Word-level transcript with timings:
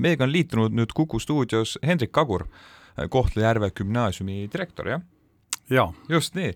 meiega 0.00 0.26
on 0.26 0.32
liitunud 0.32 0.74
nüüd 0.76 0.92
Kuku 0.96 1.20
stuudios 1.22 1.76
Hendrik 1.86 2.12
Kagur, 2.12 2.46
Kohtla-Järve 3.10 3.70
gümnaasiumi 3.76 4.46
direktor, 4.52 4.88
jah? 4.88 5.06
jaa. 5.70 5.92
just 6.08 6.34
nii. 6.34 6.52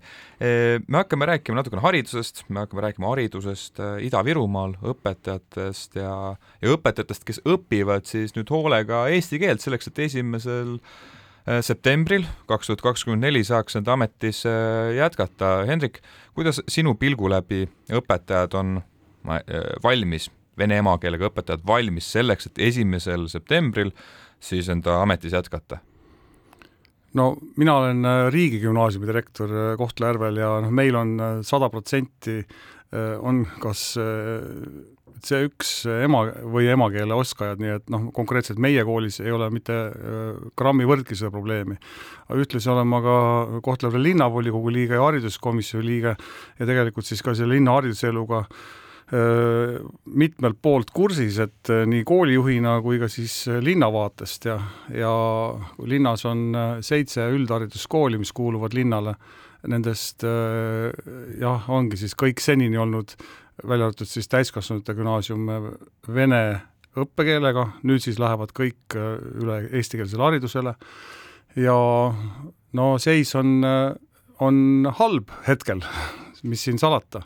me 0.89 0.99
hakkame 0.99 1.27
rääkima 1.27 1.57
natukene 1.57 1.83
haridusest, 1.83 2.45
me 2.49 2.65
hakkame 2.65 2.83
rääkima 2.83 3.09
haridusest 3.13 3.81
äh, 3.81 3.99
Ida-Virumaal, 4.09 4.77
õpetajatest 4.83 5.99
ja, 6.01 6.15
ja 6.63 6.73
õpetajatest, 6.75 7.27
kes 7.27 7.43
õpivad 7.49 8.09
siis 8.11 8.35
nüüd 8.37 8.51
hoolega 8.51 9.07
eesti 9.15 9.39
keelt 9.43 9.65
selleks, 9.65 9.91
et 9.91 10.03
esimesel 10.09 10.77
äh, 10.79 11.61
septembril 11.65 12.27
kaks 12.51 12.71
tuhat 12.71 12.85
kakskümmend 12.85 13.27
neli 13.27 13.45
saaks 13.47 13.79
nad 13.79 13.93
ametis 13.95 14.43
jätkata. 14.99 15.57
Hendrik, 15.69 16.03
kuidas 16.35 16.63
sinu 16.69 16.97
pilgu 16.99 17.31
läbi 17.31 17.65
õpetajad 17.95 18.59
on 18.59 18.81
valmis, 19.85 20.29
vene 20.59 20.79
emakeelega 20.83 21.31
õpetajad 21.31 21.65
valmis 21.67 22.11
selleks, 22.17 22.51
et 22.51 22.63
esimesel 22.71 23.29
septembril 23.33 23.93
siis 24.45 24.69
enda 24.73 25.01
ametis 25.03 25.35
jätkata? 25.35 25.81
no 27.15 27.35
mina 27.57 27.77
olen 27.79 28.05
äh, 28.05 28.27
riigigümnaasiumi 28.33 29.07
direktor 29.07 29.51
äh, 29.51 29.77
Kohtla-Järvel 29.79 30.41
ja 30.43 30.51
noh, 30.65 30.75
meil 30.75 30.99
on 30.99 31.15
äh, 31.21 31.37
sada 31.47 31.71
protsenti 31.73 32.43
on 32.95 33.41
kas 33.59 33.81
C1 35.27 35.89
ema 36.05 36.21
või 36.47 36.69
emakeele 36.71 37.17
oskajad, 37.19 37.59
nii 37.59 37.73
et 37.75 37.89
noh, 37.91 38.05
konkreetselt 38.15 38.61
meie 38.63 38.85
koolis 38.87 39.17
ei 39.19 39.33
ole 39.35 39.49
mitte 39.51 39.75
grammi 40.55 40.87
võrdki 40.87 41.19
seda 41.19 41.33
probleemi. 41.35 41.75
ühtlasi 42.39 42.71
olen 42.71 42.87
ma 42.87 43.01
ka 43.03 43.17
Kohtla-Järve 43.67 43.99
linnavolikogu 43.99 44.71
liige 44.77 44.95
ja 44.95 45.03
hariduskomisjoni 45.09 45.89
liige 45.89 46.15
ja 46.15 46.69
tegelikult 46.71 47.11
siis 47.11 47.25
ka 47.25 47.35
selle 47.35 47.57
linna 47.57 47.75
hariduseluga 47.75 48.45
äh, 48.45 48.63
mitmelt 49.13 50.57
poolt 50.65 50.89
kursis, 50.97 51.37
et 51.43 51.71
nii 51.87 52.01
koolijuhina 52.09 52.79
kui 52.83 52.97
ka 52.99 53.09
siis 53.13 53.45
linna 53.61 53.91
vaatest 53.93 54.47
ja, 54.49 54.57
ja 54.97 55.13
linnas 55.85 56.25
on 56.27 56.57
seitse 56.81 57.27
üldhariduskooli, 57.37 58.19
mis 58.19 58.33
kuuluvad 58.33 58.73
linnale. 58.75 59.15
Nendest 59.69 60.25
jah, 60.25 61.69
ongi 61.73 62.01
siis 62.01 62.17
kõik 62.17 62.41
senini 62.41 62.81
olnud, 62.81 63.13
välja 63.61 63.91
arvatud 63.91 64.09
siis 64.09 64.29
täiskasvanute 64.33 64.97
gümnaasium, 64.97 65.53
vene 66.09 66.41
õppekeelega, 67.01 67.69
nüüd 67.85 68.03
siis 68.05 68.19
lähevad 68.23 68.57
kõik 68.57 68.97
üle 68.97 69.61
eestikeelsele 69.69 70.27
haridusele 70.31 70.75
ja 71.57 71.77
no 72.75 72.87
seis 73.03 73.35
on, 73.39 73.63
on 74.43 74.91
halb 74.99 75.33
hetkel, 75.47 75.83
mis 76.45 76.65
siin 76.67 76.79
salata 76.79 77.23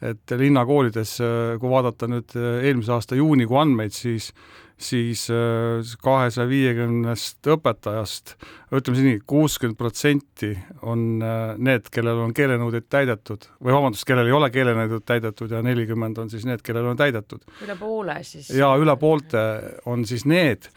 et 0.00 0.32
linnakoolides, 0.36 1.18
kui 1.60 1.70
vaadata 1.70 2.08
nüüd 2.08 2.34
äh, 2.38 2.64
eelmise 2.68 2.94
aasta 2.96 3.18
juunikuu 3.18 3.60
andmeid, 3.60 3.94
siis 3.94 4.32
siis 4.80 5.26
äh, 5.28 5.84
kahesaja 6.00 6.48
viiekümnest 6.48 7.44
õpetajast, 7.52 8.32
ütleme 8.72 9.02
nii, 9.04 9.18
kuuskümmend 9.28 9.76
protsenti 9.76 10.54
on 10.88 11.20
äh, 11.20 11.42
need, 11.60 11.90
kellel 11.92 12.22
on 12.24 12.32
keelenõuded 12.36 12.86
täidetud 12.88 13.44
või 13.60 13.76
vabandust, 13.76 14.06
kellel 14.08 14.30
ei 14.30 14.36
ole 14.38 14.48
keelenõuded 14.54 15.04
täidetud 15.04 15.52
ja 15.52 15.60
nelikümmend 15.66 16.22
on 16.22 16.32
siis 16.32 16.48
need, 16.48 16.64
kellel 16.64 16.88
on 16.94 17.00
täidetud. 17.00 17.44
üle 17.66 17.76
poole 17.76 18.16
siis? 18.24 18.48
jaa, 18.56 18.72
üle 18.80 18.96
poolte 19.00 19.44
on 19.90 20.08
siis 20.08 20.24
need, 20.24 20.70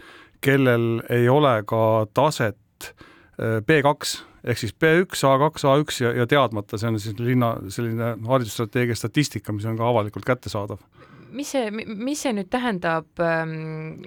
kellel 0.43 0.99
ei 1.07 1.31
ole 1.31 1.61
ka 1.63 2.03
taset 2.11 2.91
B2 3.39 4.32
ehk 4.43 4.59
siis 4.59 4.75
B1, 4.75 5.23
A2, 5.29 5.63
A1 5.69 6.03
ja, 6.03 6.11
ja 6.21 6.27
teadmata, 6.27 6.77
see 6.79 6.91
on 6.91 6.99
siis 6.99 7.19
linna 7.19 7.53
selline 7.71 8.13
haridusstrateegia 8.27 8.97
statistika, 8.99 9.55
mis 9.55 9.65
on 9.69 9.79
ka 9.79 9.87
avalikult 9.87 10.27
kättesaadav. 10.27 10.83
mis 11.31 11.51
see, 11.55 11.71
mis 11.71 12.21
see 12.21 12.35
nüüd 12.35 12.51
tähendab, 12.53 13.09
ähm, 13.23 14.03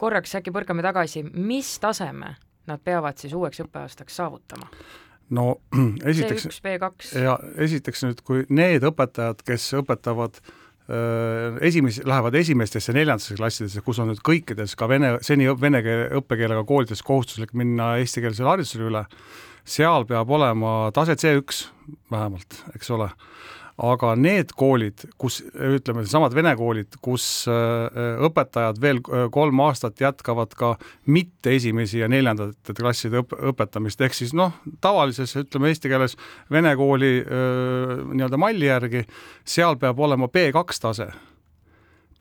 korraks 0.00 0.34
äkki 0.40 0.52
põrkame 0.54 0.82
tagasi, 0.82 1.22
mis 1.22 1.76
taseme 1.78 2.34
nad 2.66 2.80
peavad 2.84 3.20
siis 3.20 3.34
uueks 3.36 3.60
õppeaastaks 3.66 4.20
saavutama? 4.22 4.70
no 5.34 5.54
esiteks 6.10 6.48
C1, 6.48 6.60
B2. 6.64 7.14
ja 7.24 7.38
esiteks 7.64 8.04
nüüd, 8.06 8.20
kui 8.26 8.44
need 8.52 8.84
õpetajad, 8.84 9.40
kes 9.46 9.70
õpetavad 9.80 10.40
äh, 10.40 11.56
esimesi, 11.64 12.04
lähevad 12.08 12.36
esimestesse 12.40 12.92
neljandatesse 12.96 13.38
klassidesse, 13.38 13.84
kus 13.84 14.00
on 14.02 14.12
nüüd 14.12 14.22
kõikides 14.24 14.76
ka 14.78 14.88
vene, 14.90 15.16
seni 15.24 15.48
vene 15.60 15.80
keele 15.84 16.10
õppekeelega 16.20 16.64
koolides 16.68 17.04
kohustuslik 17.06 17.54
minna 17.56 17.94
eestikeelsele 18.02 18.52
haridusele 18.52 18.88
üle, 18.90 19.04
seal 19.64 20.06
peab 20.08 20.30
olema 20.30 20.92
tase 20.94 21.16
C1 21.18 21.66
vähemalt, 22.12 22.62
eks 22.76 22.90
ole. 22.94 23.10
aga 23.74 24.12
need 24.14 24.52
koolid, 24.54 25.02
kus 25.18 25.40
ütleme, 25.42 26.04
needsamad 26.04 26.34
vene 26.36 26.52
koolid, 26.54 26.94
kus 27.02 27.24
äh, 27.50 28.20
õpetajad 28.22 28.78
veel 28.78 29.00
äh, 29.02 29.24
kolm 29.34 29.64
aastat 29.64 29.98
jätkavad 29.98 30.54
ka 30.54 30.76
mitte 31.10 31.56
esimesi 31.56 31.98
ja 31.98 32.06
neljandate 32.08 32.76
klasside 32.78 33.24
õp 33.24 33.34
õpetamist, 33.50 34.04
ehk 34.06 34.14
siis 34.14 34.30
noh, 34.30 34.54
tavalises, 34.84 35.34
ütleme 35.42 35.72
eesti 35.72 35.90
keeles 35.90 36.14
vene 36.54 36.76
kooli 36.78 37.16
äh, 37.24 37.94
nii-öelda 38.14 38.38
malli 38.38 38.70
järgi, 38.70 39.02
seal 39.42 39.74
peab 39.82 39.98
olema 40.06 40.30
B2 40.30 40.80
tase 40.86 41.10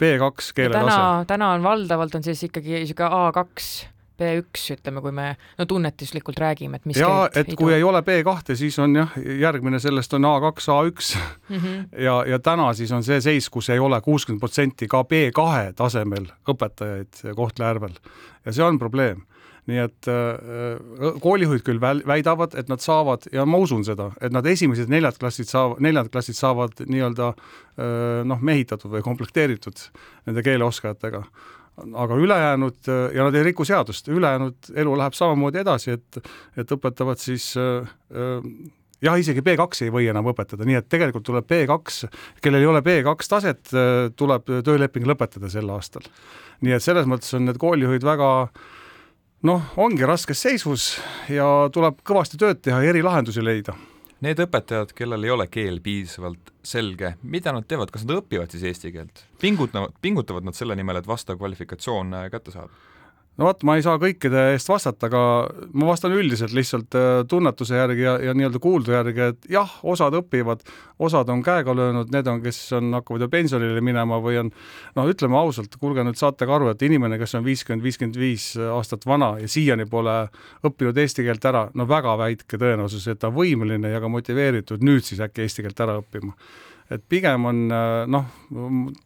B2 0.01 0.53
keeletase. 0.55 0.89
täna, 0.89 1.25
täna 1.27 1.53
on 1.53 1.63
valdavalt 1.63 2.15
on 2.15 2.23
siis 2.25 2.43
ikkagi 2.49 2.79
niisugune 2.79 3.13
A2 3.29 3.92
B1, 4.21 4.77
ütleme, 4.77 5.01
kui 5.01 5.11
me 5.15 5.27
no 5.57 5.65
tunnetuslikult 5.69 6.39
räägime, 6.39 6.79
et 6.79 6.85
mis 6.89 6.99
ja 7.01 7.27
et 7.33 7.47
idu. 7.47 7.57
kui 7.59 7.73
ei 7.73 7.83
ole 7.83 8.03
B2, 8.05 8.55
siis 8.59 8.77
on 8.79 8.95
jah, 8.95 9.17
järgmine 9.39 9.79
sellest 9.81 10.13
on 10.13 10.29
A2, 10.29 10.69
A1 10.75 11.17
mm 11.49 11.57
-hmm. 11.57 12.01
ja, 12.03 12.23
ja 12.27 12.39
täna 12.39 12.73
siis 12.73 12.91
on 12.91 13.03
see 13.03 13.21
seis, 13.21 13.49
kus 13.49 13.69
ei 13.69 13.79
ole 13.79 14.01
kuuskümmend 14.01 14.39
protsenti 14.39 14.87
ka 14.87 15.01
B2 15.01 15.73
tasemel 15.75 16.31
õpetajaid 16.49 17.35
Kohtla-Järvel 17.35 17.95
ja 18.45 18.51
see 18.51 18.63
on 18.63 18.79
probleem 18.79 19.23
nii 19.69 19.79
et 19.79 20.07
äh, 20.11 21.15
koolijuhid 21.23 21.63
küll 21.63 21.79
väidavad, 21.81 22.55
et 22.59 22.69
nad 22.71 22.83
saavad 22.83 23.29
ja 23.31 23.45
ma 23.47 23.61
usun 23.63 23.85
seda, 23.87 24.09
et 24.21 24.33
nad 24.35 24.45
esimesed 24.45 24.91
neljad 24.91 25.17
klassid 25.21 25.47
saavad, 25.47 25.79
neljandad 25.83 26.11
klassid 26.11 26.35
saavad 26.35 26.83
nii-öelda 26.83 27.29
äh, 27.31 28.23
noh, 28.27 28.43
mehitatud 28.43 28.91
või 28.91 29.05
komplekteeritud 29.05 29.85
nende 30.27 30.43
keeleoskajatega 30.43 31.23
aga 31.77 32.15
ülejäänud 32.15 32.89
ja 33.15 33.25
nad 33.25 33.35
ei 33.35 33.43
riku 33.43 33.65
seadust, 33.65 34.07
ülejäänud 34.07 34.71
elu 34.75 34.95
läheb 34.97 35.15
samamoodi 35.17 35.61
edasi, 35.63 35.97
et, 35.97 36.19
et 36.57 36.71
õpetavad 36.75 37.21
siis 37.21 37.53
äh, 37.57 37.89
äh, 38.13 38.45
jah, 39.03 39.17
isegi 39.19 39.43
B2 39.45 39.87
ei 39.87 39.93
või 39.93 40.07
enam 40.11 40.29
õpetada, 40.31 40.67
nii 40.67 40.79
et 40.79 40.89
tegelikult 40.91 41.25
tuleb 41.27 41.49
B2, 41.49 42.09
kellel 42.43 42.63
ei 42.63 42.69
ole 42.69 42.83
B2 42.85 43.29
taset, 43.29 43.73
äh, 43.73 44.11
tuleb 44.15 44.53
tööleping 44.65 45.07
lõpetada 45.09 45.49
sel 45.51 45.69
aastal. 45.73 46.05
nii 46.61 46.77
et 46.77 46.83
selles 46.85 47.09
mõttes 47.09 47.33
on 47.35 47.49
need 47.49 47.59
koolijuhid 47.59 48.05
väga 48.05 48.29
noh, 49.43 49.73
ongi 49.77 50.05
raskes 50.07 50.45
seisus 50.45 50.93
ja 51.29 51.69
tuleb 51.73 51.99
kõvasti 52.05 52.39
tööd 52.39 52.61
teha 52.61 52.83
ja 52.83 52.93
erilahendusi 52.93 53.43
leida 53.43 53.75
Need 54.23 54.39
õpetajad, 54.39 54.93
kellel 54.95 55.25
ei 55.25 55.31
ole 55.33 55.49
keel 55.51 55.81
piisavalt 55.83 56.53
selge, 56.63 57.17
mida 57.27 57.51
nad 57.51 57.65
teevad, 57.67 57.89
kas 57.91 58.05
nad 58.07 58.21
õpivad 58.21 58.53
siis 58.53 58.63
eesti 58.69 58.93
keelt? 58.95 59.25
pingutavad, 59.41 59.91
pingutavad 60.01 60.47
nad 60.47 60.55
selle 60.55 60.77
nimel, 60.79 61.01
et 61.01 61.09
vastav 61.09 61.35
kvalifikatsioon 61.41 62.15
äh, 62.15 62.29
kätte 62.31 62.53
saada? 62.53 62.71
No 63.37 63.47
vot, 63.47 63.63
ma 63.65 63.75
ei 63.77 63.83
saa 63.85 63.97
kõikide 64.01 64.43
eest 64.53 64.69
vastata, 64.69 65.07
aga 65.09 65.21
ma 65.73 65.87
vastan 65.89 66.13
üldiselt 66.15 66.53
lihtsalt 66.53 66.97
äh, 66.97 67.09
tunnetuse 67.29 67.77
järgi 67.79 68.05
ja, 68.05 68.15
ja 68.29 68.35
nii-öelda 68.37 68.61
kuuldu 68.61 68.93
järgi, 68.93 69.29
et 69.33 69.47
jah, 69.55 69.71
osad 69.89 70.13
õpivad, 70.19 70.61
osad 71.03 71.31
on 71.33 71.41
käega 71.45 71.73
löönud, 71.75 72.11
need 72.13 72.29
on, 72.29 72.41
kes 72.43 72.59
on, 72.77 72.91
hakkavad 72.99 73.25
ju 73.25 73.29
pensionile 73.33 73.81
minema 73.85 74.19
või 74.23 74.37
on 74.43 74.51
noh, 74.53 75.09
ütleme 75.09 75.39
ausalt, 75.39 75.79
kuulge 75.81 76.05
nüüd 76.05 76.19
saate 76.19 76.47
ka 76.49 76.57
aru, 76.59 76.69
et 76.73 76.85
inimene, 76.85 77.17
kes 77.21 77.33
on 77.39 77.47
viiskümmend, 77.47 77.85
viiskümmend 77.85 78.19
viis 78.21 78.51
aastat 78.77 79.07
vana 79.09 79.33
ja 79.41 79.49
siiani 79.49 79.87
pole 79.89 80.19
õppinud 80.67 81.01
eesti 81.01 81.25
keelt 81.25 81.49
ära, 81.49 81.65
no 81.73 81.87
väga 81.89 82.17
väike 82.21 82.59
tõenäosus, 82.59 83.09
et 83.09 83.21
ta 83.23 83.33
on 83.33 83.39
võimeline 83.39 83.95
ja 83.95 84.03
ka 84.03 84.11
motiveeritud 84.13 84.85
nüüd 84.85 85.05
siis 85.07 85.23
äkki 85.25 85.47
eesti 85.47 85.65
keelt 85.65 85.81
ära 85.85 85.97
õppima 86.03 86.37
et 86.91 87.03
pigem 87.09 87.45
on 87.49 87.61
äh, 87.71 88.03
noh, 88.11 88.25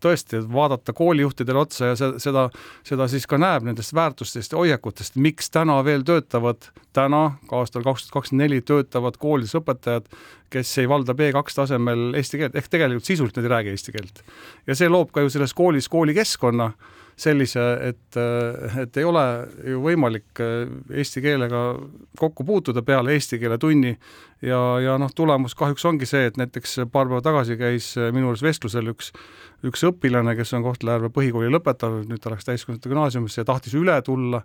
tõesti 0.04 0.40
vaadata 0.54 0.94
koolijuhtidele 0.98 1.62
otsa 1.62 1.92
ja 1.92 1.96
seda, 2.00 2.48
seda, 2.88 3.08
siis 3.12 3.28
ka 3.30 3.40
näeb 3.42 3.68
nendest 3.68 3.94
väärtustest 3.98 4.54
ja 4.54 4.62
hoiakutest, 4.62 5.20
miks 5.22 5.52
täna 5.54 5.78
veel 5.86 6.06
töötavad, 6.08 6.70
täna 6.98 7.24
ka 7.50 7.62
aastal 7.62 7.86
kaks 7.86 8.08
tuhat 8.08 8.18
kakskümmend 8.18 8.46
neli 8.48 8.62
töötavad 8.66 9.20
koolides 9.22 9.56
õpetajad, 9.60 10.10
kes 10.54 10.74
ei 10.82 10.90
valda 10.90 11.16
B2 11.18 11.56
tasemel 11.56 12.14
eesti 12.18 12.42
keelt, 12.42 12.56
ehk 12.56 12.70
tegelikult 12.72 13.08
sisuliselt 13.08 13.42
nad 13.42 13.50
ei 13.50 13.56
räägi 13.56 13.76
eesti 13.76 13.96
keelt. 13.96 14.24
ja 14.68 14.76
see 14.76 14.90
loob 14.90 15.12
ka 15.12 15.26
ju 15.26 15.34
selles 15.34 15.54
koolis 15.58 15.90
koolikeskkonna 15.92 16.72
sellise, 17.18 17.64
et, 17.82 18.18
et 18.78 18.98
ei 19.02 19.06
ole 19.08 19.24
ju 19.66 19.82
võimalik 19.82 20.42
äh, 20.44 20.70
eesti 21.02 21.24
keelega 21.26 21.62
kokku 22.20 22.46
puutuda 22.46 22.84
peale 22.86 23.16
eesti 23.18 23.40
keele 23.42 23.58
tunni. 23.62 23.96
Ja, 24.46 24.60
ja 24.84 25.00
noh, 25.02 25.10
tulemus 25.18 25.56
kahjuks 25.58 25.86
ongi 25.90 26.06
see, 26.06 26.28
et 26.30 26.38
näiteks 26.38 26.84
paar 26.94 27.10
päeva 27.10 27.24
tagasi 27.26 27.58
käis 27.58 27.90
äh, 27.98 28.12
minu 28.14 28.30
juures 28.30 28.46
vestlusel 28.46 28.94
üks 28.94 29.10
üks 29.66 29.82
õpilane, 29.88 30.36
kes 30.38 30.54
on 30.54 30.64
Kohtla-Järve 30.66 31.10
põhikooli 31.14 31.50
lõpetanud, 31.50 32.06
nüüd 32.12 32.22
ta 32.22 32.30
läks 32.30 32.46
täiskasvanute 32.46 32.92
gümnaasiumisse 32.92 33.42
ja 33.42 33.46
tahtis 33.48 33.74
üle 33.78 33.96
tulla 34.06 34.44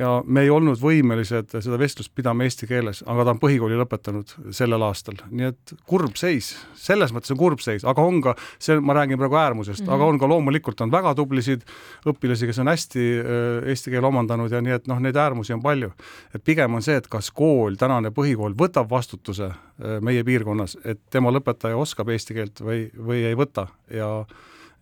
ja 0.00 0.14
me 0.24 0.44
ei 0.46 0.50
olnud 0.52 0.80
võimelised 0.80 1.52
seda 1.52 1.78
vestlust 1.80 2.14
pidama 2.16 2.46
eesti 2.46 2.68
keeles, 2.70 3.02
aga 3.06 3.26
ta 3.26 3.34
on 3.34 3.42
põhikooli 3.42 3.76
lõpetanud 3.82 4.32
sellel 4.56 4.86
aastal, 4.86 5.20
nii 5.28 5.50
et 5.52 5.74
kurb 5.88 6.16
seis, 6.20 6.54
selles 6.80 7.12
mõttes 7.12 7.34
on 7.34 7.40
kurb 7.40 7.60
seis, 7.64 7.84
aga 7.84 8.04
on 8.04 8.22
ka, 8.24 8.34
see, 8.58 8.78
ma 8.80 8.96
räägin 8.96 9.20
praegu 9.20 9.36
äärmusest 9.40 9.82
mm, 9.82 9.88
-hmm. 9.88 9.94
aga 9.98 10.08
on 10.14 10.22
ka 10.22 10.30
loomulikult 10.32 10.80
on 10.80 10.94
väga 10.94 11.14
tublisid 11.14 11.68
õpilasi, 12.08 12.48
kes 12.48 12.62
on 12.64 12.72
hästi 12.72 13.04
äh, 13.20 13.68
eesti 13.68 13.92
keele 13.92 14.08
omandanud 14.08 14.52
ja 14.52 14.62
nii 14.64 14.78
et 14.78 14.88
noh, 14.88 15.00
neid 15.00 15.16
äärmusi 15.16 15.52
on 15.52 15.62
palju. 15.62 15.92
et 16.34 16.44
pigem 16.44 16.74
on 16.74 16.82
see, 16.82 16.96
et 16.96 17.08
kas 17.08 17.30
kool, 17.30 17.76
tänane 17.76 18.10
põhikool 18.10 18.56
võtab 18.56 18.90
vastutuse 18.90 19.52
meie 20.00 20.24
piirkonnas, 20.24 20.76
et 20.84 21.00
tema 21.10 21.32
lõpetaja 21.34 21.76
oskab 21.76 22.12
eesti 22.14 22.36
keelt 22.36 22.60
või, 22.62 22.84
või 22.94 23.24
ei 23.26 23.34
võta 23.38 23.66
ja 23.90 24.10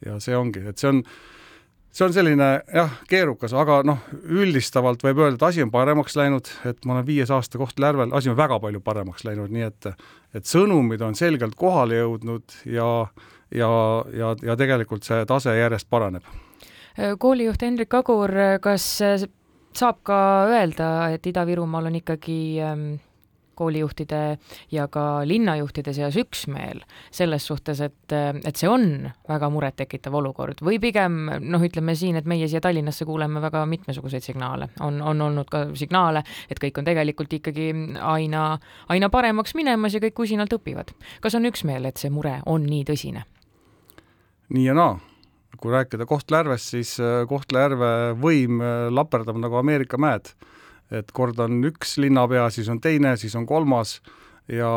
ja 0.07 0.19
see 0.23 0.37
ongi, 0.37 0.63
et 0.69 0.81
see 0.81 0.91
on, 0.91 1.03
see 1.93 2.07
on 2.07 2.15
selline 2.15 2.49
jah, 2.75 2.95
keerukas, 3.11 3.55
aga 3.57 3.81
noh, 3.87 4.01
üldistavalt 4.23 5.05
võib 5.05 5.23
öelda, 5.23 5.39
et 5.39 5.47
asi 5.51 5.65
on 5.65 5.73
paremaks 5.75 6.17
läinud, 6.19 6.51
et 6.69 6.83
ma 6.87 6.97
olen 6.97 7.07
viies 7.07 7.31
aasta 7.31 7.61
Kohtla-Järvel, 7.61 8.15
asi 8.17 8.33
on 8.33 8.39
väga 8.39 8.59
palju 8.63 8.83
paremaks 8.85 9.27
läinud, 9.29 9.53
nii 9.55 9.69
et 9.69 9.93
et 10.33 10.49
sõnumid 10.49 11.03
on 11.05 11.15
selgelt 11.19 11.55
kohale 11.61 12.01
jõudnud 12.01 12.57
ja 12.67 12.89
ja, 13.53 13.71
ja, 14.17 14.35
ja 14.43 14.57
tegelikult 14.57 15.05
see 15.05 15.27
tase 15.29 15.55
järjest 15.59 15.89
paraneb. 15.91 16.25
koolijuht 17.19 17.63
Hendrik 17.63 17.95
Agur, 17.95 18.33
kas 18.65 18.87
saab 19.73 20.03
ka 20.05 20.19
öelda, 20.51 21.13
et 21.13 21.27
Ida-Virumaal 21.27 21.89
on 21.93 22.03
ikkagi 22.03 22.43
ähm 22.65 22.93
koolijuhtide 23.55 24.39
ja 24.73 24.87
ka 24.89 25.23
linnajuhtide 25.29 25.93
seas 25.97 26.17
üksmeel 26.21 26.83
selles 27.11 27.47
suhtes, 27.47 27.81
et, 27.81 28.15
et 28.45 28.57
see 28.57 28.71
on 28.71 29.11
väga 29.29 29.51
murettekitav 29.53 30.15
olukord 30.15 30.63
või 30.65 30.81
pigem 30.83 31.29
noh, 31.41 31.63
ütleme 31.63 31.95
siin, 31.99 32.19
et 32.21 32.29
meie 32.29 32.49
siia 32.49 32.63
Tallinnasse 32.65 33.07
kuuleme 33.09 33.43
väga 33.43 33.65
mitmesuguseid 33.71 34.25
signaale, 34.25 34.71
on, 34.81 35.01
on 35.03 35.21
olnud 35.29 35.51
ka 35.53 35.67
signaale, 35.79 36.25
et 36.51 36.61
kõik 36.63 36.81
on 36.81 36.89
tegelikult 36.89 37.33
ikkagi 37.39 37.71
aina, 38.01 38.47
aina 38.93 39.13
paremaks 39.13 39.57
minemas 39.59 39.95
ja 39.97 40.03
kõik 40.03 40.25
usinalt 40.27 40.53
õpivad. 40.59 40.93
kas 41.21 41.39
on 41.39 41.49
üksmeel, 41.49 41.87
et 41.89 42.01
see 42.01 42.11
mure 42.11 42.41
on 42.47 42.67
nii 42.67 42.85
tõsine? 42.89 43.27
nii 44.53 44.69
ja 44.69 44.77
naa 44.77 44.99
kui 45.63 45.71
rääkida 45.71 46.07
Kohtla-Järvest, 46.09 46.73
siis 46.73 46.97
Kohtla-Järve 47.29 48.17
võim 48.19 48.63
laperdab 48.91 49.39
nagu 49.39 49.61
Ameerika 49.61 50.01
mäed 50.01 50.33
et 50.93 51.13
kord 51.17 51.39
on 51.41 51.63
üks 51.69 51.97
linnapea, 52.03 52.49
siis 52.53 52.69
on 52.73 52.81
teine, 52.83 53.17
siis 53.21 53.35
on 53.39 53.47
kolmas 53.49 53.99
ja 54.51 54.71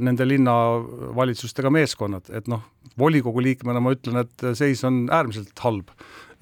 nende 0.00 0.26
linnavalitsustega 0.26 1.70
meeskonnad, 1.72 2.30
et 2.34 2.48
noh, 2.50 2.64
volikogu 2.98 3.42
liikmena 3.44 3.80
ma 3.82 3.92
ütlen, 3.94 4.22
et 4.24 4.46
seis 4.58 4.82
on 4.88 5.04
äärmiselt 5.12 5.58
halb. 5.64 5.92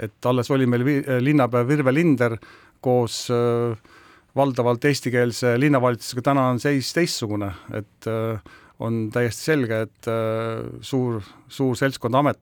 et 0.01 0.27
alles 0.27 0.49
oli 0.51 0.65
meil 0.67 0.85
vi 0.85 0.95
linnapea 1.21 1.67
Virve 1.69 1.93
Linder 1.93 2.39
koos 2.81 3.27
äh, 3.31 3.77
valdavalt 4.37 4.85
eestikeelse 4.85 5.59
linnavalitsusega, 5.61 6.23
täna 6.31 6.47
on 6.49 6.61
seis 6.63 6.93
teistsugune, 6.97 7.51
et 7.75 8.09
äh, 8.09 8.41
on 8.81 9.09
täiesti 9.13 9.51
selge, 9.51 9.83
et 9.87 10.09
äh, 10.09 10.63
suur, 10.85 11.21
suur 11.53 11.77
seltskond 11.79 12.17
amet, 12.17 12.41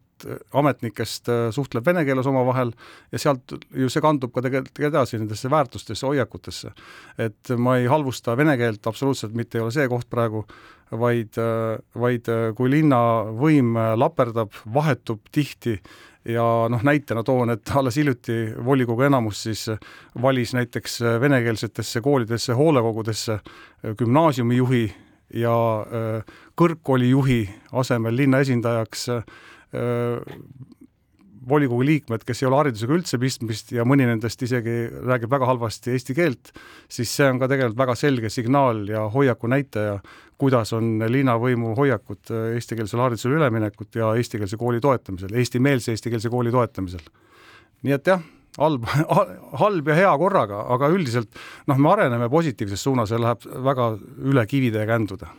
ametnikest 0.58 1.30
äh, 1.30 1.44
suhtleb 1.54 1.86
vene 1.86 2.04
keeles 2.06 2.26
omavahel 2.30 2.72
ja 3.12 3.20
sealt 3.22 3.54
ju 3.74 3.90
see 3.90 4.02
kandub 4.02 4.32
ka 4.34 4.42
tegelikult 4.46 4.90
edasi 4.90 5.18
nendesse 5.18 5.50
väärtustesse, 5.50 6.06
hoiakutesse. 6.06 6.72
et 7.18 7.54
ma 7.58 7.78
ei 7.78 7.88
halvusta 7.90 8.36
vene 8.38 8.56
keelt, 8.58 8.86
absoluutselt 8.86 9.34
mitte 9.38 9.58
ei 9.58 9.64
ole 9.66 9.74
see 9.74 9.88
koht 9.90 10.10
praegu, 10.10 10.44
vaid, 10.90 11.38
äh, 11.42 11.78
vaid 11.98 12.30
kui 12.58 12.70
linnavõim 12.70 13.74
laperdab, 13.98 14.54
vahetub 14.74 15.26
tihti 15.34 15.78
ja 16.28 16.44
noh, 16.70 16.82
näitena 16.86 17.24
toon, 17.26 17.50
et 17.54 17.74
alles 17.74 17.98
hiljuti 17.98 18.38
volikogu 18.64 19.06
enamus 19.08 19.42
siis 19.48 19.66
valis 20.22 20.54
näiteks 20.54 21.00
venekeelsetesse 21.22 22.02
koolidesse, 22.04 22.54
hoolekogudesse 22.58 23.38
gümnaasiumijuhi 23.98 24.86
ja 25.34 25.54
kõrgkooli 26.56 27.10
juhi 27.10 27.42
asemel 27.76 28.16
linna 28.16 28.40
esindajaks 28.44 29.08
volikogu 31.48 31.84
liikmed, 31.86 32.24
kes 32.26 32.42
ei 32.42 32.48
ole 32.48 32.58
haridusega 32.60 32.94
üldse 32.96 33.18
pistmist 33.20 33.72
ja 33.72 33.84
mõni 33.88 34.06
nendest 34.08 34.42
isegi 34.44 34.76
räägib 35.08 35.32
väga 35.32 35.48
halvasti 35.48 35.92
eesti 35.94 36.16
keelt, 36.16 36.52
siis 36.90 37.12
see 37.14 37.28
on 37.30 37.40
ka 37.40 37.48
tegelikult 37.50 37.78
väga 37.80 37.96
selge 37.98 38.30
signaal 38.32 38.84
ja 38.88 39.06
hoiaku 39.12 39.50
näitaja, 39.52 39.98
kuidas 40.38 40.72
on 40.76 40.98
linnavõimu 41.10 41.74
hoiakud 41.78 42.32
eestikeelsele 42.54 43.06
haridusele 43.06 43.38
üleminekut 43.40 43.98
ja 43.98 44.12
eestikeelse 44.18 44.58
kooli 44.60 44.82
toetamisel, 44.84 45.34
eestimeelse 45.40 45.94
eestikeelse 45.94 46.30
kooli 46.32 46.52
toetamisel. 46.54 47.04
nii 47.82 47.94
et 47.94 48.12
jah, 48.12 48.22
halb, 48.58 48.88
halb 49.62 49.92
ja 49.92 49.98
hea 49.98 50.14
korraga, 50.20 50.64
aga 50.74 50.90
üldiselt 50.94 51.30
noh, 51.70 51.78
me 51.78 51.92
areneme 51.92 52.30
positiivses 52.32 52.82
suunas 52.84 53.12
ja 53.14 53.20
läheb 53.22 53.46
väga 53.64 53.92
üle 54.32 54.46
kivide 54.50 54.84
ja 54.84 54.90
kändude 54.90 55.30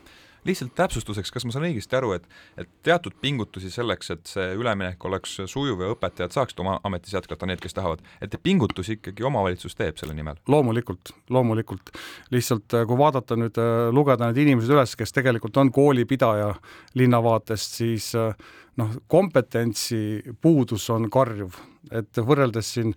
lihtsalt 0.48 0.74
täpsustuseks, 0.78 1.32
kas 1.34 1.46
ma 1.46 1.54
saan 1.54 1.68
õigesti 1.70 1.98
aru, 2.00 2.14
et, 2.18 2.28
et 2.60 2.70
teatud 2.86 3.16
pingutusi 3.22 3.72
selleks, 3.74 4.14
et 4.16 4.30
see 4.30 4.54
üleminek 4.60 5.04
oleks 5.10 5.40
sujuv 5.50 5.84
ja 5.84 5.92
õpetajad 5.96 6.36
saaksid 6.36 6.64
oma 6.64 6.78
ametis 6.88 7.16
jätkata, 7.16 7.50
need, 7.50 7.62
kes 7.64 7.78
tahavad, 7.78 8.04
et 8.22 8.38
pingutusi 8.44 8.98
ikkagi 9.00 9.26
omavalitsus 9.28 9.78
teeb 9.80 10.00
selle 10.02 10.16
nimel? 10.18 10.40
loomulikult, 10.50 11.14
loomulikult. 11.30 11.92
lihtsalt 12.32 12.80
kui 12.88 12.98
vaadata 13.00 13.38
nüüd, 13.40 13.60
äh, 13.60 13.90
lugeda 13.96 14.30
need 14.30 14.46
inimesed 14.46 14.74
üles, 14.74 14.96
kes 15.00 15.16
tegelikult 15.16 15.58
on 15.58 15.72
koolipidaja 15.74 16.54
linna 17.00 17.22
vaatest, 17.24 17.80
siis 17.82 18.14
äh, 18.18 18.34
noh, 18.80 18.96
kompetentsi 19.08 20.22
puudus 20.42 20.88
on 20.94 21.08
karjuv, 21.12 21.58
et 21.96 22.20
võrreldes 22.26 22.74
siin 22.76 22.94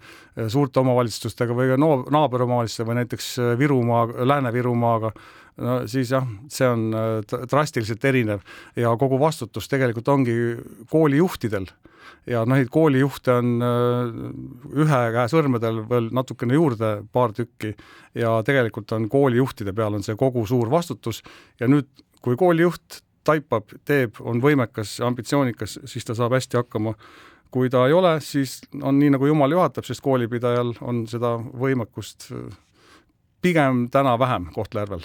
suurte 0.52 0.80
omavalitsustega 0.82 1.56
või 1.56 1.76
no 1.80 1.92
naaberomavalitsustega 2.12 2.88
või 2.88 2.98
näiteks 3.00 3.28
Virumaa, 3.58 4.06
Lääne-Virumaaga, 4.32 5.12
no 5.60 5.78
siis 5.90 6.12
jah, 6.14 6.26
see 6.52 6.68
on 6.68 6.88
eh, 6.96 7.38
drastiliselt 7.50 8.04
erinev 8.08 8.44
ja 8.78 8.92
kogu 8.98 9.18
vastutus 9.20 9.68
tegelikult 9.68 10.08
ongi 10.08 10.36
koolijuhtidel. 10.90 11.68
Ja 12.26 12.44
noh, 12.46 12.54
neid 12.54 12.70
koolijuhte 12.70 13.32
on 13.34 13.62
ühe 14.78 14.98
käe 15.14 15.30
sõrmedel 15.30 15.80
veel 15.90 16.06
natukene 16.14 16.54
juurde, 16.54 16.90
paar 17.10 17.34
tükki, 17.34 17.72
ja 18.14 18.36
tegelikult 18.46 18.94
on 18.94 19.08
koolijuhtide 19.10 19.74
peal 19.74 19.98
on 19.98 20.04
see 20.06 20.14
kogu 20.18 20.44
suur 20.46 20.70
vastutus. 20.70 21.22
Ja 21.58 21.66
nüüd, 21.70 21.88
kui 22.22 22.38
koolijuht 22.38 23.02
taipab, 23.26 23.74
teeb, 23.86 24.18
on 24.20 24.42
võimekas, 24.42 24.96
ambitsioonikas, 25.04 25.80
siis 25.90 26.06
ta 26.06 26.14
saab 26.18 26.36
hästi 26.38 26.62
hakkama. 26.62 26.94
kui 27.52 27.68
ta 27.68 27.82
ei 27.86 27.92
ole, 27.92 28.14
siis 28.24 28.62
on 28.80 28.96
nii, 28.98 29.10
nagu 29.12 29.26
jumal 29.28 29.52
juhatab, 29.52 29.84
sest 29.84 30.00
koolipidajal 30.00 30.72
on 30.80 31.02
seda 31.06 31.34
võimekust 31.36 32.30
pigem 33.44 33.90
täna 33.92 34.16
vähem 34.18 34.48
Kohtla-Järvel 34.54 35.04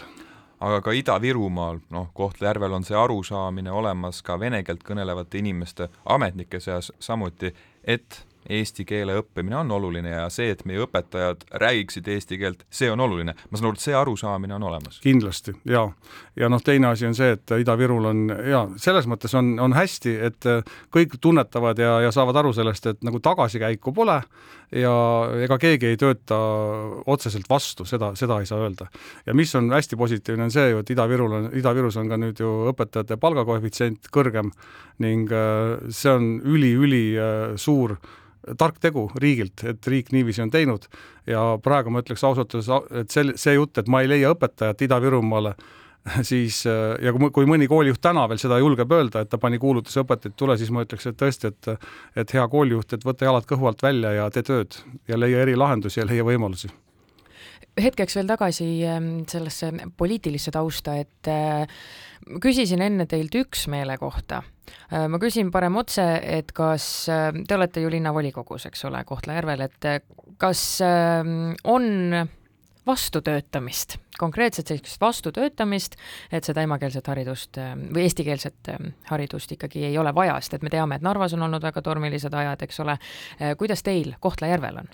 aga 0.59 0.81
ka 0.81 0.91
Ida-Virumaal, 0.91 1.79
noh, 1.93 2.09
Kohtla-Järvel 2.13 2.73
on 2.73 2.85
see 2.87 2.97
arusaamine 2.97 3.71
olemas 3.71 4.21
ka 4.25 4.39
vene 4.39 4.63
keelt 4.63 4.83
kõnelevate 4.87 5.41
inimeste, 5.41 5.89
ametnike 6.05 6.59
seas 6.63 6.91
samuti, 6.99 7.53
et 7.83 8.23
eesti 8.49 8.85
keele 8.87 9.17
õppimine 9.21 9.57
on 9.59 9.71
oluline 9.71 10.11
ja 10.13 10.27
see, 10.33 10.51
et 10.53 10.63
meie 10.65 10.81
õpetajad 10.85 11.45
räägiksid 11.63 12.07
eesti 12.13 12.39
keelt, 12.41 12.65
see 12.69 12.89
on 12.91 12.99
oluline. 13.03 13.35
ma 13.49 13.59
saan 13.59 13.69
aru, 13.69 13.77
et 13.77 13.85
see 13.85 13.95
arusaamine 13.97 14.55
on 14.55 14.67
olemas. 14.69 14.99
kindlasti, 15.03 15.55
jaa. 15.65 15.91
ja 16.35 16.49
noh, 16.49 16.63
teine 16.63 16.91
asi 16.91 17.07
on 17.07 17.15
see, 17.17 17.35
et 17.37 17.55
Ida-Virul 17.59 18.11
on 18.11 18.27
jaa, 18.49 18.65
selles 18.81 19.07
mõttes 19.07 19.33
on, 19.37 19.55
on 19.59 19.75
hästi, 19.77 20.15
et 20.29 20.49
kõik 20.93 21.17
tunnetavad 21.21 21.79
ja, 21.79 21.97
ja 22.07 22.13
saavad 22.15 22.39
aru 22.43 22.53
sellest, 22.55 22.85
et 22.93 23.03
nagu 23.05 23.19
tagasikäiku 23.23 23.93
pole 23.93 24.21
ja 24.75 24.93
ega 25.45 25.57
keegi 25.61 25.93
ei 25.93 25.99
tööta 25.99 26.37
otseselt 27.07 27.47
vastu, 27.49 27.85
seda, 27.87 28.11
seda 28.19 28.39
ei 28.41 28.49
saa 28.49 28.59
öelda. 28.65 28.89
ja 29.25 29.35
mis 29.37 29.55
on 29.55 29.71
hästi 29.71 29.95
positiivne, 29.95 30.47
on 30.47 30.51
see 30.51 30.69
ju, 30.71 30.83
et 30.83 30.91
Ida-Virul 30.91 31.35
on, 31.39 31.49
Ida-Virus 31.55 31.97
on 32.01 32.11
ka 32.11 32.19
nüüd 32.19 32.39
ju 32.43 32.53
õpetajate 32.73 33.17
palgakoefitsient 33.21 34.11
kõrgem 34.13 34.51
ning 35.03 35.31
äh, 35.31 35.77
see 35.89 36.11
on 36.11 36.31
üli-üli 36.43 37.03
äh, 37.15 37.55
suur 37.55 37.97
tark 38.59 38.79
tegu 38.83 39.07
riigilt, 39.19 39.63
et 39.67 39.87
riik 39.87 40.13
niiviisi 40.15 40.43
on 40.45 40.53
teinud. 40.53 40.87
Ja 41.27 41.57
praegu 41.63 41.91
ma 41.91 42.03
ütleks 42.03 42.23
ausalt 42.27 42.55
öeldes, 42.55 42.93
et 43.01 43.11
see, 43.13 43.33
see 43.35 43.57
jutt, 43.57 43.77
et 43.77 43.91
ma 43.91 44.03
ei 44.03 44.11
leia 44.11 44.31
õpetajat 44.35 44.85
Ida-Virumaale, 44.87 45.53
siis 46.29 46.63
ja 46.65 47.13
kui, 47.13 47.29
kui 47.35 47.47
mõni 47.49 47.67
koolijuht 47.69 48.01
täna 48.03 48.25
veel 48.29 48.39
seda 48.41 48.59
julgeb 48.61 48.91
öelda, 48.95 49.23
et 49.23 49.31
ta 49.31 49.39
pani 49.41 49.59
kuulutuse 49.61 50.03
õpetajaid 50.05 50.37
tule, 50.39 50.57
siis 50.59 50.71
ma 50.71 50.85
ütleks, 50.85 51.09
et 51.09 51.19
tõesti, 51.19 51.51
et 51.51 51.71
et 52.23 52.33
hea 52.33 52.47
koolijuht, 52.51 52.93
et 52.93 53.05
võta 53.05 53.27
jalad 53.27 53.47
kõhu 53.49 53.67
alt 53.69 53.83
välja 53.83 54.13
ja 54.21 54.29
tee 54.31 54.45
tööd 54.47 54.79
ja 55.07 55.19
leia 55.19 55.43
erilahendusi 55.45 56.01
ja 56.01 56.07
leia 56.07 56.25
võimalusi. 56.27 56.71
Hetkeks 57.77 58.15
veel 58.17 58.29
tagasi 58.29 58.67
ähm, 58.89 59.09
sellesse 59.29 59.69
poliitilisse 59.97 60.51
tausta, 60.53 60.95
et 60.97 61.29
äh, 62.27 62.39
küsisin 62.43 62.83
enne 62.83 63.07
teilt 63.09 63.35
üksmeele 63.35 63.97
kohta. 63.97 64.43
Äh, 64.91 65.07
ma 65.11 65.19
küsin 65.21 65.51
parem 65.51 65.77
otse, 65.79 66.05
et 66.23 66.51
kas, 66.55 67.07
äh, 67.11 67.29
te 67.47 67.55
olete 67.55 67.83
ju 67.83 67.91
linnavolikogus, 67.93 68.67
eks 68.69 68.85
ole, 68.89 69.03
Kohtla-Järvel, 69.07 69.67
et 69.67 69.87
kas 70.37 70.63
ähm, 70.85 71.53
on 71.63 72.27
vastutöötamist, 72.87 73.97
konkreetselt 74.17 74.69
sellist 74.71 75.01
vastutöötamist, 75.01 75.97
et 76.31 76.47
seda 76.47 76.63
emakeelset 76.63 77.09
haridust 77.11 77.59
või 77.59 78.05
eestikeelset 78.05 78.71
haridust 79.09 79.51
ikkagi 79.57 79.83
ei 79.89 79.97
ole 79.99 80.13
vaja, 80.15 80.37
sest 80.39 80.55
et 80.55 80.63
me 80.63 80.71
teame, 80.71 80.95
et 80.95 81.03
Narvas 81.03 81.35
on 81.35 81.43
olnud 81.49 81.67
väga 81.67 81.83
tormilised 81.83 82.33
ajad, 82.33 82.63
eks 82.63 82.79
ole. 82.85 82.95
kuidas 83.59 83.83
teil 83.83 84.15
Kohtla-Järvel 84.23 84.79
on? 84.85 84.91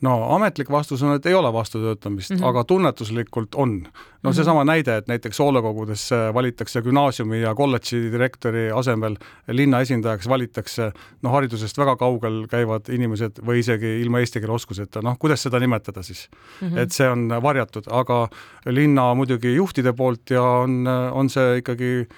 No 0.00 0.14
ametlik 0.34 0.70
vastus 0.70 1.02
on, 1.02 1.14
et 1.16 1.26
ei 1.26 1.34
ole 1.34 1.52
vastutöötamist 1.52 2.30
mm, 2.30 2.36
-hmm. 2.36 2.46
aga 2.46 2.64
tunnetuslikult 2.64 3.54
on. 3.54 3.80
no 4.22 4.30
mhm. 4.30 4.36
seesama 4.36 4.64
näide, 4.64 4.96
et 4.96 5.08
näiteks 5.08 5.38
hoolekogudes 5.38 6.10
valitakse 6.34 6.82
gümnaasiumi 6.82 7.40
ja 7.40 7.54
kolledži 7.54 8.12
direktori 8.12 8.70
asemel 8.70 9.16
linna 9.48 9.80
esindajaks 9.80 10.28
valitakse 10.28 10.92
noh, 11.22 11.32
haridusest 11.32 11.78
väga 11.78 11.96
kaugel 11.96 12.46
käivad 12.50 12.88
inimesed 12.88 13.40
või 13.46 13.60
isegi 13.64 14.00
ilma 14.00 14.18
eesti 14.18 14.40
keele 14.40 14.52
oskuseta, 14.52 15.02
noh, 15.02 15.18
kuidas 15.18 15.42
seda 15.42 15.58
nimetada 15.58 16.02
siis 16.02 16.28
mm? 16.60 16.68
-hmm. 16.68 16.78
et 16.78 16.92
see 16.92 17.08
on 17.08 17.28
varjatud, 17.42 17.84
aga 17.90 18.28
linna 18.66 19.14
muidugi 19.14 19.54
juhtide 19.54 19.92
poolt 19.92 20.30
ja 20.30 20.42
on, 20.42 20.86
on 21.12 21.30
see 21.30 21.58
ikkagi 21.58 22.08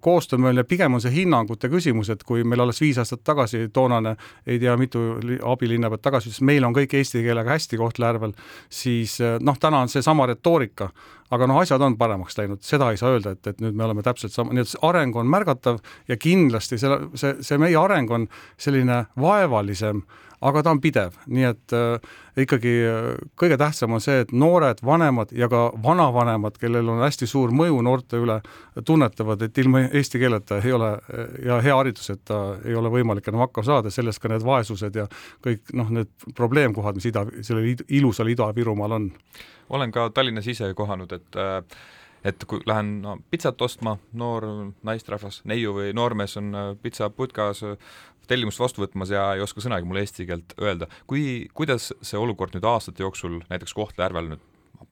koostöömeelne, 0.00 0.64
pigem 0.66 0.96
on 0.96 1.02
see 1.02 1.12
hinnangute 1.14 1.68
küsimus, 1.70 2.10
et 2.10 2.24
kui 2.26 2.44
meil 2.44 2.64
alles 2.64 2.80
viis 2.82 2.98
aastat 2.98 3.22
tagasi 3.24 3.68
toonane, 3.72 4.16
ei 4.46 4.58
tea, 4.58 4.74
mitu 4.80 5.02
abilinnapead 5.46 6.02
tagasi 6.02 6.30
ütles, 6.30 6.42
meil 6.42 6.66
on 6.66 6.74
kõik 6.74 6.96
eesti 6.98 7.22
keelega 7.22 7.54
hästi 7.54 7.78
Kohtla-Järvel, 7.78 8.34
siis 8.72 9.20
noh, 9.40 9.58
täna 9.60 9.84
on 9.84 9.92
seesama 9.92 10.26
retoorika, 10.30 10.90
aga 11.34 11.48
noh, 11.50 11.60
asjad 11.62 11.82
on 11.86 11.96
paremaks 11.98 12.38
läinud, 12.38 12.62
seda 12.66 12.90
ei 12.90 12.98
saa 13.00 13.14
öelda, 13.14 13.36
et, 13.36 13.46
et 13.46 13.62
nüüd 13.62 13.78
me 13.78 13.86
oleme 13.86 14.02
täpselt 14.06 14.34
sama, 14.34 14.54
nii 14.54 14.66
et 14.66 14.74
areng 14.82 15.16
on 15.16 15.30
märgatav 15.30 15.80
ja 16.10 16.18
kindlasti 16.20 16.78
selle, 16.80 17.12
see, 17.18 17.36
see 17.44 17.60
meie 17.62 17.78
areng 17.78 18.10
on 18.14 18.28
selline 18.60 19.04
vaevalisem 19.20 20.02
aga 20.44 20.62
ta 20.64 20.72
on 20.74 20.80
pidev, 20.82 21.16
nii 21.30 21.46
et 21.48 21.74
äh, 21.76 22.10
ikkagi 22.44 22.72
äh, 22.88 23.06
kõige 23.40 23.56
tähtsam 23.60 23.94
on 23.96 24.02
see, 24.04 24.20
et 24.24 24.32
noored, 24.36 24.82
vanemad 24.84 25.32
ja 25.36 25.48
ka 25.52 25.66
vanavanemad, 25.84 26.58
kellel 26.60 26.90
on 26.92 27.02
hästi 27.04 27.28
suur 27.30 27.54
mõju 27.54 27.80
noorte 27.86 28.20
üle, 28.20 28.40
tunnetavad, 28.84 29.46
et 29.46 29.58
ilma 29.62 29.86
eesti 29.86 30.20
keeleta 30.22 30.60
ei 30.60 30.76
ole 30.76 30.92
ja 31.44 31.60
hea 31.64 31.78
hariduseta 31.78 32.42
ei 32.64 32.76
ole 32.76 32.92
võimalik 32.92 33.28
enam 33.30 33.46
hakkama 33.46 33.70
saada, 33.70 33.94
sellest 33.94 34.22
ka 34.22 34.32
need 34.32 34.44
vaesused 34.44 35.00
ja 35.00 35.08
kõik 35.44 35.74
noh, 35.78 35.90
need 35.94 36.12
probleemkohad, 36.36 37.00
mis 37.00 37.10
ida, 37.10 37.26
sellel 37.42 37.74
ilusal 37.88 38.32
Ida-Virumaal 38.34 38.98
on. 38.98 39.10
olen 39.68 39.92
ka 39.92 40.10
Tallinnas 40.14 40.48
ise 40.48 40.74
kohanud, 40.76 41.12
et 41.12 41.40
äh 41.40 41.60
et 42.24 42.44
kui 42.48 42.62
lähen 42.66 42.96
no, 43.04 43.18
pitsat 43.30 43.60
ostma, 43.62 43.98
noor 44.12 44.46
naisterahvas, 44.86 45.42
neiu 45.50 45.74
või 45.76 45.92
noormees 45.96 46.38
on 46.40 46.50
äh, 46.54 46.72
pitsaputkas 46.82 47.64
tellimust 48.28 48.60
vastu 48.60 48.84
võtmas 48.84 49.12
ja 49.12 49.26
ei 49.36 49.42
oska 49.44 49.60
sõnagi 49.60 49.86
mulle 49.88 50.04
eesti 50.04 50.26
keelt 50.28 50.54
öelda. 50.60 50.88
kui, 51.10 51.46
kuidas 51.54 51.92
see 52.02 52.20
olukord 52.20 52.56
nüüd 52.56 52.66
aastate 52.68 53.04
jooksul 53.04 53.40
näiteks 53.50 53.76
Kohtla-Järvel 53.76 54.32
nüüd 54.32 54.44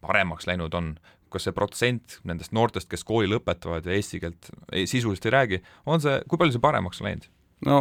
paremaks 0.05 0.49
läinud 0.49 0.75
on, 0.77 0.95
kas 1.33 1.47
see 1.47 1.57
protsent 1.57 2.19
nendest 2.29 2.53
noortest, 2.53 2.91
kes 2.91 3.05
kooli 3.09 3.31
lõpetavad 3.31 3.87
ja 3.89 3.97
eesti 3.97 4.21
keelt 4.21 4.51
ei, 4.73 4.87
sisuliselt 4.91 5.29
ei 5.29 5.37
räägi, 5.37 5.63
on 5.87 6.03
see, 6.05 6.19
kui 6.29 6.41
palju 6.41 6.57
see 6.57 6.65
paremaks 6.65 7.01
läinud? 7.05 7.29
no 7.67 7.79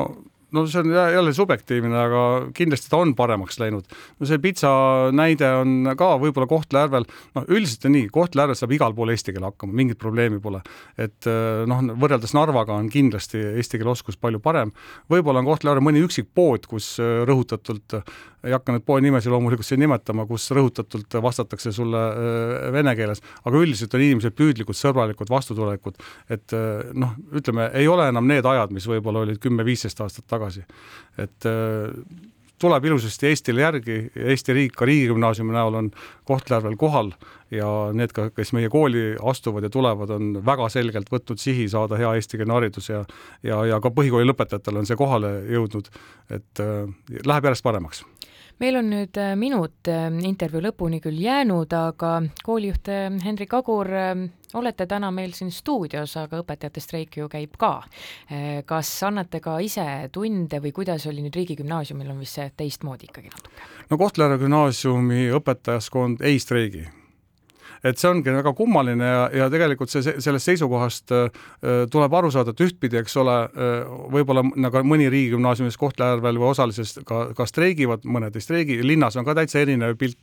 no 0.52 0.66
see 0.68 0.82
on 0.82 0.92
jälle 0.92 1.34
subjektiivne, 1.34 1.96
aga 1.98 2.24
kindlasti 2.56 2.90
ta 2.92 3.00
on 3.02 3.14
paremaks 3.16 3.60
läinud. 3.62 3.88
no 4.20 4.28
see 4.28 4.40
pitsa 4.44 4.72
näide 5.16 5.48
on 5.62 5.94
ka 5.98 6.14
võib-olla 6.22 6.48
Kohtla-Järvel, 6.52 7.08
noh, 7.38 7.48
üldiselt 7.48 7.88
on 7.88 7.96
nii, 7.96 8.10
Kohtla-Järvel 8.14 8.60
saab 8.60 8.76
igal 8.76 8.96
pool 8.98 9.14
eesti 9.14 9.36
keele 9.36 9.52
hakkama, 9.52 9.76
mingit 9.82 10.00
probleemi 10.02 10.42
pole. 10.44 10.62
et 10.98 11.30
eh, 11.30 11.64
noh, 11.70 11.84
võrreldes 12.02 12.36
Narvaga 12.38 12.76
on 12.76 12.90
kindlasti 12.92 13.42
eesti 13.56 13.80
keele 13.80 13.94
oskus 13.96 14.20
palju 14.20 14.44
parem. 14.44 14.74
võib-olla 15.12 15.44
on 15.44 15.50
Kohtla-Järvel 15.52 15.88
mõni 15.92 16.04
üksik 16.06 16.32
pood, 16.36 16.68
kus 16.68 16.94
eh, 17.00 17.24
rõhutatult 17.28 18.02
ei 18.42 18.56
hakka 18.56 18.74
nüüd 18.74 18.86
poe 18.86 19.02
nimesid 19.04 19.30
loomulikult 19.30 19.68
siin 19.68 19.82
nimetama, 19.84 20.26
kus 20.30 20.48
rõhutatult 20.56 21.14
vastatakse 21.22 21.70
sulle 21.76 22.00
vene 22.74 22.96
keeles, 22.98 23.22
aga 23.46 23.60
üldiselt 23.62 23.94
on 23.94 24.02
inimesed 24.02 24.34
püüdlikud, 24.38 24.78
sõbralikud, 24.78 25.30
vastutulelikud, 25.30 26.00
et 26.34 26.56
noh, 26.98 27.14
ütleme, 27.38 27.70
ei 27.78 27.86
ole 27.92 28.08
enam 28.10 28.26
need 28.26 28.48
ajad, 28.50 28.74
mis 28.74 28.88
võib-olla 28.90 29.22
olid 29.28 29.38
kümme-viisteist 29.44 30.02
aastat 30.02 30.26
tagasi. 30.32 30.41
Et 31.22 31.50
äh, 31.50 31.92
tuleb 32.62 32.86
ilusasti 32.86 33.30
Eestile 33.32 33.64
järgi, 33.64 33.98
Eesti 34.16 34.54
riik 34.54 34.76
ka 34.78 34.86
riigigümnaasiumi 34.86 35.54
näol 35.56 35.78
on 35.80 35.90
Kohtla-Järvel 36.30 36.78
kohal 36.80 37.12
ja 37.52 37.68
need 37.98 38.14
ka, 38.16 38.30
kes 38.36 38.54
meie 38.56 38.70
kooli 38.72 39.16
astuvad 39.32 39.66
ja 39.66 39.72
tulevad, 39.74 40.14
on 40.14 40.34
väga 40.46 40.70
selgelt 40.74 41.10
võtnud 41.12 41.42
sihi 41.42 41.68
saada 41.72 42.00
hea 42.00 42.14
eestikeelne 42.20 42.58
haridus 42.60 42.92
ja 42.92 43.04
ja, 43.44 43.64
ja 43.66 43.82
ka 43.82 43.92
põhikooli 43.94 44.30
lõpetajatel 44.30 44.82
on 44.82 44.90
see 44.90 45.00
kohale 45.00 45.34
jõudnud, 45.50 45.90
et 46.30 46.64
äh, 46.64 46.86
läheb 47.26 47.50
järjest 47.50 47.66
paremaks 47.66 48.06
meil 48.62 48.78
on 48.78 48.92
nüüd 48.92 49.18
äh, 49.18 49.34
minut 49.40 49.90
äh, 49.90 50.08
intervjuu 50.28 50.62
lõpuni 50.68 51.02
küll 51.02 51.18
jäänud, 51.22 51.74
aga 51.74 52.14
koolijuht 52.46 52.92
äh, 52.92 53.08
Hendrik 53.26 53.56
Agur, 53.58 53.90
olete 54.60 54.86
täna 54.90 55.10
meil 55.16 55.34
siin 55.36 55.52
stuudios, 55.54 56.14
aga 56.20 56.42
õpetajate 56.44 56.84
streik 56.84 57.18
ju 57.18 57.30
käib 57.32 57.56
ka. 57.60 57.74
kas 58.68 58.90
annate 59.08 59.40
ka 59.44 59.58
ise 59.64 59.86
tunde 60.12 60.60
või 60.64 60.74
kuidas 60.76 61.06
oli 61.08 61.24
nüüd 61.24 61.36
riigigümnaasiumil, 61.40 62.12
on 62.12 62.20
vist 62.20 62.40
see 62.40 62.50
teistmoodi 62.58 63.08
ikkagi 63.10 63.32
natuke? 63.32 63.70
no 63.90 64.00
Kohtla-Järve 64.02 64.42
gümnaasiumi 64.44 65.30
õpetajaskond 65.40 66.26
ei 66.28 66.40
streigi 66.44 66.84
et 67.84 67.98
see 67.98 68.10
ongi 68.10 68.34
väga 68.34 68.54
kummaline 68.58 69.08
ja, 69.08 69.22
ja 69.42 69.48
tegelikult 69.52 69.92
see, 69.92 70.16
sellest 70.22 70.50
seisukohast 70.50 71.14
äh, 71.16 71.42
tuleb 71.92 72.14
aru 72.18 72.30
saada, 72.34 72.54
et 72.54 72.64
ühtpidi, 72.66 73.00
eks 73.02 73.18
ole 73.22 73.38
äh,, 73.50 73.94
võib-olla 74.14 74.44
nagu 74.46 74.84
mõni 74.88 75.10
riigigümnaasiumis 75.12 75.80
Kohtla-Järvel 75.82 76.40
või 76.42 76.52
osaliselt 76.52 77.06
ka, 77.08 77.24
ka 77.38 77.48
streigivad, 77.50 78.06
mõned 78.06 78.38
ei 78.38 78.46
streigi, 78.46 78.78
linnas 78.86 79.18
on 79.18 79.26
ka 79.28 79.36
täitsa 79.38 79.64
erinev 79.64 79.98
pilt. 80.00 80.20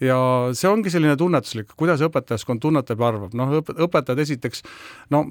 ja 0.00 0.18
see 0.56 0.70
ongi 0.70 0.92
selline 0.92 1.16
tunnetuslik, 1.18 1.74
kuidas 1.78 2.02
õpetajaskond 2.06 2.62
tunnetab 2.62 3.02
ja 3.02 3.10
arvab, 3.10 3.34
noh, 3.38 3.56
õpetajad 3.58 4.22
esiteks, 4.26 4.62
no 5.10 5.24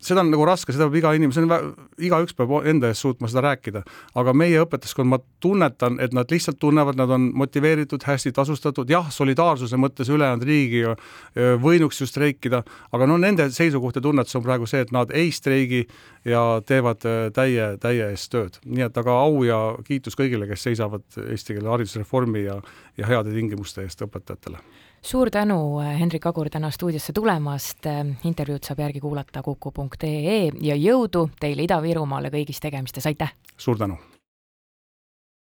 seda 0.00 0.24
on 0.24 0.32
nagu 0.32 0.48
raske, 0.48 0.72
seda 0.72 0.88
peab 0.88 1.00
iga 1.02 1.14
inimene, 1.18 1.36
see 1.36 1.44
on, 1.44 1.74
igaüks 2.08 2.36
peab 2.38 2.56
enda 2.68 2.88
eest 2.92 3.04
suutma 3.04 3.28
seda 3.28 3.44
rääkida, 3.50 3.84
aga 4.18 4.32
meie 4.36 4.64
õpetajaskond, 4.64 5.12
ma 5.12 5.20
tunnetan, 5.44 6.00
et 6.02 6.16
nad 6.16 6.30
lihtsalt 6.32 6.58
tunnevad, 6.62 6.96
nad 6.98 7.12
on 7.14 7.28
motiveeritud, 7.36 8.02
hästi 8.08 8.32
tasustatud, 8.36 8.88
jah, 8.90 9.12
solidaarsuse 9.12 9.76
mõttes 9.80 10.08
ülejäänud 10.12 10.48
riigiga 10.48 10.96
võinuks 11.36 12.00
ju 12.02 12.08
streikida, 12.08 12.62
aga 12.92 13.08
no 13.08 13.18
nende 13.20 13.48
seisukoht 13.54 13.98
ja 13.98 14.04
tunnetus 14.04 14.36
on 14.38 14.44
praegu 14.46 14.66
see, 14.66 14.82
et 14.84 14.92
nad 14.94 15.12
ei 15.14 15.30
streigi 15.34 15.84
ja 16.28 16.60
teevad 16.66 17.04
täie, 17.34 17.70
täie 17.80 18.10
eest 18.10 18.32
tööd. 18.32 18.58
nii 18.64 18.88
et 18.88 18.98
aga 18.98 19.20
au 19.22 19.42
ja 19.46 19.60
kiitus 19.86 20.18
kõigile, 20.18 20.48
kes 20.50 20.68
seisavad 20.70 21.06
eesti 21.28 21.56
keele 21.56 21.72
haridusreformi 21.72 22.44
ja, 22.44 22.60
ja 22.98 23.08
heade 23.10 23.34
tingimuste 23.34 23.86
eest 23.86 24.02
õpetajatele 24.06 24.62
suur 25.02 25.30
tänu, 25.30 25.78
Hendrik 25.78 26.26
Agur, 26.26 26.50
täna 26.50 26.70
stuudiosse 26.70 27.12
tulemast. 27.12 27.86
intervjuud 28.24 28.64
saab 28.64 28.82
järgi 28.82 29.00
kuulata 29.00 29.42
kuku.ee 29.42 30.50
ja 30.60 30.74
jõudu 30.74 31.28
teile 31.40 31.62
Ida-Virumaale 31.62 32.34
kõigis 32.34 32.60
tegemistes, 32.60 33.06
aitäh! 33.06 33.34
suur 33.56 33.78
tänu! 33.78 33.98